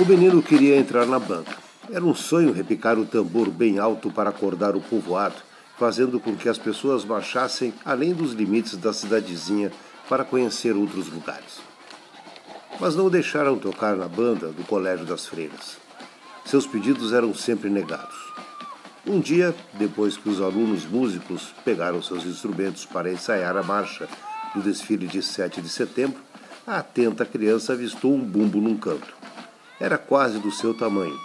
O 0.00 0.04
menino 0.04 0.40
queria 0.40 0.76
entrar 0.76 1.06
na 1.06 1.18
banca. 1.18 1.56
Era 1.90 2.04
um 2.04 2.14
sonho 2.14 2.52
repicar 2.52 2.96
o 2.96 3.04
tambor 3.04 3.50
bem 3.50 3.80
alto 3.80 4.12
para 4.12 4.30
acordar 4.30 4.76
o 4.76 4.80
povoado, 4.80 5.34
fazendo 5.76 6.20
com 6.20 6.36
que 6.36 6.48
as 6.48 6.56
pessoas 6.56 7.04
marchassem 7.04 7.74
além 7.84 8.14
dos 8.14 8.32
limites 8.32 8.76
da 8.76 8.92
cidadezinha 8.92 9.72
para 10.08 10.24
conhecer 10.24 10.76
outros 10.76 11.08
lugares. 11.08 11.60
Mas 12.78 12.94
não 12.94 13.06
o 13.06 13.10
deixaram 13.10 13.58
tocar 13.58 13.96
na 13.96 14.06
banda 14.06 14.52
do 14.52 14.62
Colégio 14.62 15.04
das 15.04 15.26
Freiras. 15.26 15.78
Seus 16.44 16.64
pedidos 16.64 17.12
eram 17.12 17.34
sempre 17.34 17.68
negados. 17.68 18.14
Um 19.04 19.18
dia, 19.18 19.52
depois 19.74 20.16
que 20.16 20.28
os 20.28 20.40
alunos 20.40 20.84
músicos 20.86 21.52
pegaram 21.64 22.00
seus 22.00 22.24
instrumentos 22.24 22.84
para 22.84 23.10
ensaiar 23.10 23.56
a 23.56 23.64
marcha 23.64 24.08
do 24.54 24.62
desfile 24.62 25.08
de 25.08 25.24
7 25.24 25.60
de 25.60 25.68
setembro, 25.68 26.20
a 26.64 26.78
atenta 26.78 27.24
criança 27.24 27.72
avistou 27.72 28.14
um 28.14 28.20
bumbo 28.20 28.60
num 28.60 28.76
canto. 28.76 29.18
Era 29.80 29.96
quase 29.96 30.38
do 30.38 30.50
seu 30.50 30.74
tamanho. 30.74 31.18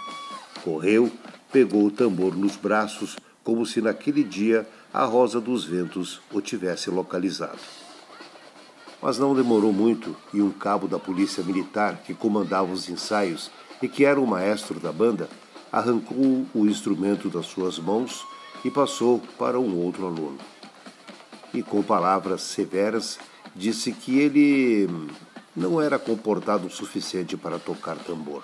Correu, 0.62 1.10
pegou 1.52 1.86
o 1.86 1.90
tambor 1.90 2.36
nos 2.36 2.56
braços, 2.56 3.16
como 3.42 3.66
se 3.66 3.80
naquele 3.80 4.22
dia 4.22 4.66
a 4.92 5.04
rosa 5.04 5.40
dos 5.40 5.64
ventos 5.64 6.20
o 6.32 6.40
tivesse 6.40 6.88
localizado. 6.88 7.58
Mas 9.02 9.18
não 9.18 9.34
demorou 9.34 9.72
muito 9.72 10.16
e 10.32 10.40
um 10.40 10.50
cabo 10.50 10.88
da 10.88 10.98
polícia 10.98 11.42
militar 11.42 12.02
que 12.04 12.14
comandava 12.14 12.72
os 12.72 12.88
ensaios 12.88 13.50
e 13.82 13.88
que 13.88 14.04
era 14.04 14.20
o 14.20 14.26
maestro 14.26 14.80
da 14.80 14.90
banda 14.92 15.28
arrancou 15.70 16.46
o 16.54 16.66
instrumento 16.66 17.28
das 17.28 17.46
suas 17.46 17.78
mãos 17.78 18.24
e 18.64 18.70
passou 18.70 19.20
para 19.36 19.58
um 19.58 19.76
outro 19.76 20.06
aluno. 20.06 20.38
E 21.52 21.62
com 21.62 21.82
palavras 21.82 22.42
severas 22.42 23.18
disse 23.54 23.92
que 23.92 24.18
ele 24.18 24.88
não 25.56 25.80
era 25.80 25.98
comportado 25.98 26.66
o 26.66 26.70
suficiente 26.70 27.36
para 27.36 27.58
tocar 27.58 27.96
tambor. 27.96 28.42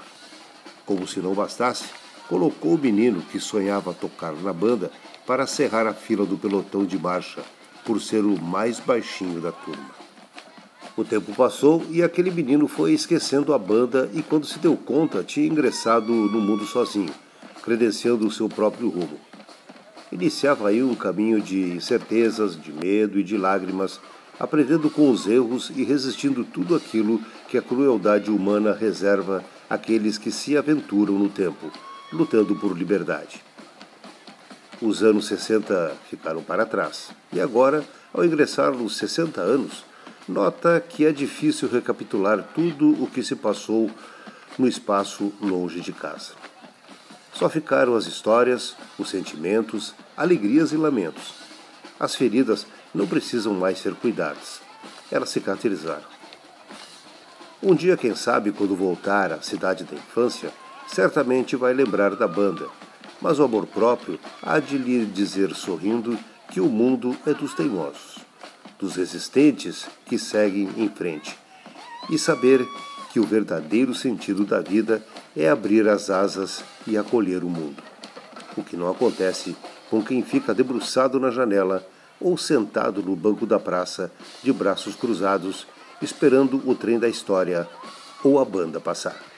Como 0.87 1.07
se 1.07 1.21
não 1.21 1.35
bastasse, 1.35 1.87
colocou 2.29 2.75
o 2.75 2.79
menino 2.79 3.23
que 3.23 3.41
sonhava 3.41 3.93
tocar 3.93 4.33
na 4.35 4.53
banda 4.53 4.91
para 5.27 5.47
cerrar 5.47 5.87
a 5.87 5.95
fila 5.95 6.25
do 6.25 6.39
pelotão 6.39 6.85
de 6.85 6.99
marcha, 6.99 7.43
por 7.85 8.01
ser 8.01 8.25
o 8.25 8.41
mais 8.41 8.79
baixinho 8.79 9.41
da 9.41 9.51
turma. 9.53 9.91
O 10.97 11.05
tempo 11.05 11.33
passou 11.35 11.85
e 11.91 12.03
aquele 12.03 12.31
menino 12.31 12.69
foi 12.69 12.93
esquecendo 12.93 13.55
a 13.55 13.59
banda 13.59 14.11
e, 14.13 14.23
quando 14.23 14.47
se 14.47 14.59
deu 14.59 14.77
conta, 14.77 15.25
tinha 15.25 15.47
ingressado 15.47 16.13
no 16.13 16.41
mundo 16.41 16.65
sozinho, 16.67 17.13
credenciando 17.63 18.27
o 18.27 18.31
seu 18.31 18.49
próprio 18.49 18.89
rumo. 18.89 19.19
Iniciava 20.13 20.69
aí 20.69 20.83
um 20.83 20.95
caminho 20.95 21.41
de 21.41 21.73
incertezas, 21.73 22.61
de 22.61 22.73
medo 22.73 23.19
e 23.19 23.23
de 23.23 23.37
lágrimas 23.37 24.01
aprendendo 24.41 24.89
com 24.89 25.11
os 25.11 25.27
erros 25.27 25.71
e 25.77 25.85
resistindo 25.85 26.45
tudo 26.45 26.75
aquilo 26.75 27.21
que 27.47 27.59
a 27.59 27.63
crueldade 27.63 28.31
humana 28.31 28.73
reserva 28.73 29.45
àqueles 29.69 30.17
que 30.17 30.31
se 30.31 30.57
aventuram 30.57 31.19
no 31.19 31.29
tempo, 31.29 31.71
lutando 32.11 32.57
por 32.57 32.77
liberdade. 32.77 33.43
Os 34.81 35.03
anos 35.03 35.27
60 35.27 35.95
ficaram 36.09 36.43
para 36.43 36.65
trás, 36.65 37.11
e 37.31 37.39
agora, 37.39 37.85
ao 38.15 38.25
ingressar 38.25 38.73
nos 38.73 38.97
60 38.97 39.43
anos, 39.43 39.85
nota 40.27 40.81
que 40.81 41.05
é 41.05 41.13
difícil 41.13 41.69
recapitular 41.69 42.43
tudo 42.55 42.91
o 43.03 43.07
que 43.07 43.23
se 43.23 43.37
passou 43.37 43.91
no 44.59 44.67
espaço 44.67 45.35
longe 45.43 45.81
de 45.81 45.93
casa. 45.93 46.33
Só 47.35 47.51
ficaram 47.51 47.95
as 47.95 48.07
histórias, 48.07 48.75
os 48.99 49.11
sentimentos, 49.11 49.95
alegrias 50.17 50.73
e 50.73 50.77
lamentos. 50.77 51.35
As 51.99 52.15
feridas 52.15 52.67
não 52.95 53.07
precisam 53.07 53.55
mais 53.55 53.79
ser 53.79 53.95
cuidadas. 53.95 54.61
Elas 55.11 55.31
cicatrizaram. 55.31 56.05
Um 57.63 57.75
dia, 57.75 57.97
quem 57.97 58.15
sabe, 58.15 58.53
quando 58.53 58.75
voltar 58.75 59.33
à 59.33 59.43
cidade 59.43 59.85
da 59.85 59.95
infância, 59.95 60.51
certamente 60.87 61.57
vai 61.57 61.75
lembrar 61.75 62.17
da 62.17 62.27
banda, 62.27 62.67
mas 63.21 63.39
o 63.39 63.45
amor 63.45 63.67
próprio 63.67 64.19
há 64.43 64.59
de 64.59 64.79
lhe 64.79 65.05
dizer 65.05 65.55
sorrindo 65.55 66.19
que 66.51 66.61
o 66.61 66.69
mundo 66.69 67.17
é 67.27 67.35
dos 67.35 67.55
teimosos, 67.55 68.19
dos 68.79 68.97
resistentes 68.97 69.87
que 70.07 70.19
seguem 70.19 70.71
em 70.77 70.89
frente, 70.89 71.39
e 72.09 72.19
saber 72.19 72.67
que 73.13 73.21
o 73.21 73.25
verdadeiro 73.25 73.95
sentido 73.95 74.45
da 74.45 74.61
vida 74.61 75.05
é 75.37 75.49
abrir 75.49 75.89
as 75.89 76.11
asas 76.11 76.65
e 76.87 76.97
acolher 76.97 77.45
o 77.45 77.49
mundo. 77.49 77.83
O 78.57 78.65
que 78.65 78.77
não 78.77 78.91
acontece 78.91 79.57
com 79.91 80.03
quem 80.03 80.23
fica 80.23 80.55
debruçado 80.55 81.21
na 81.21 81.31
janela 81.31 81.87
ou 82.21 82.37
sentado 82.37 83.03
no 83.03 83.17
banco 83.17 83.47
da 83.47 83.59
praça, 83.59 84.13
de 84.43 84.53
braços 84.53 84.95
cruzados, 84.95 85.67
esperando 86.03 86.61
o 86.69 86.75
trem 86.75 86.99
da 86.99 87.09
história 87.09 87.69
ou 88.23 88.39
a 88.39 88.45
banda 88.45 88.79
passar. 88.81 89.30